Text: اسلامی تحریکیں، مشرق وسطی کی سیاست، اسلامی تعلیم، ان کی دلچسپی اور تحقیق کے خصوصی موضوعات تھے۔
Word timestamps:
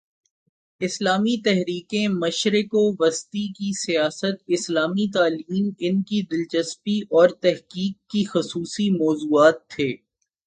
اسلامی 0.81 1.35
تحریکیں، 1.41 2.07
مشرق 2.07 2.75
وسطی 2.99 3.47
کی 3.47 3.71
سیاست، 3.79 4.43
اسلامی 4.47 5.11
تعلیم، 5.11 5.69
ان 5.79 6.01
کی 6.01 6.21
دلچسپی 6.21 6.99
اور 7.11 7.29
تحقیق 7.29 8.09
کے 8.09 8.23
خصوصی 8.23 8.89
موضوعات 8.89 9.67
تھے۔ 9.67 9.93